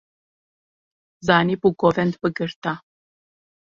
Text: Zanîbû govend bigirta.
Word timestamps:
Zanîbû 1.27 1.69
govend 1.79 2.13
bigirta. 2.21 2.73